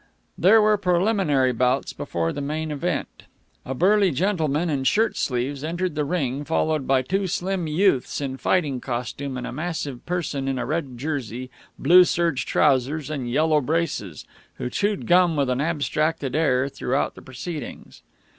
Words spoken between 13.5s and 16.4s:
braces, who chewed gum with an abstracted